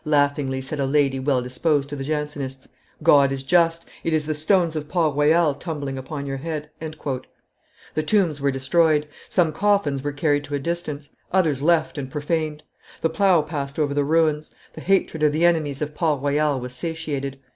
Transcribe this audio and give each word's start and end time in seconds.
laughingly 0.03 0.59
said 0.59 0.79
a 0.79 0.83
lady 0.87 1.19
well 1.19 1.43
disposed 1.43 1.87
to 1.87 1.95
the 1.95 2.03
Jansenists; 2.03 2.67
"God 3.03 3.31
is 3.31 3.43
just; 3.43 3.85
it 4.03 4.15
is 4.15 4.25
the 4.25 4.33
stones 4.33 4.75
of 4.75 4.89
Port 4.89 5.15
Royal 5.15 5.53
tumbling 5.53 5.95
upon 5.95 6.25
your 6.25 6.37
head." 6.37 6.67
The 7.93 8.01
tombs 8.03 8.41
were 8.41 8.49
destroyed; 8.49 9.07
some 9.29 9.53
coffins 9.53 10.01
were 10.01 10.11
carried 10.11 10.43
to 10.45 10.55
a 10.55 10.59
distance, 10.59 11.11
others 11.31 11.61
left 11.61 11.99
and 11.99 12.09
profaned; 12.09 12.63
the 13.01 13.09
plough 13.11 13.43
passed 13.43 13.77
over 13.77 13.93
the 13.93 14.03
ruins; 14.03 14.49
the 14.73 14.81
hatred 14.81 15.21
of 15.21 15.33
the 15.33 15.45
enemies 15.45 15.83
of 15.83 15.93
Port 15.93 16.23
Royal 16.23 16.59
was 16.59 16.73
satiated. 16.73 17.37